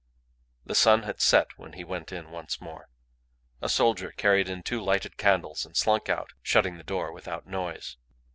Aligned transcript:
The 0.65 0.73
sun 0.73 1.03
had 1.03 1.21
set 1.21 1.59
when 1.59 1.73
he 1.73 1.83
went 1.83 2.11
in 2.11 2.31
once 2.31 2.59
more. 2.59 2.89
A 3.61 3.69
soldier 3.69 4.11
carried 4.11 4.49
in 4.49 4.63
two 4.63 4.81
lighted 4.81 5.15
candles 5.15 5.63
and 5.63 5.77
slunk 5.77 6.09
out, 6.09 6.31
shutting 6.41 6.77
the 6.79 6.83
door 6.83 7.11
without 7.11 7.45
noise. 7.45 7.97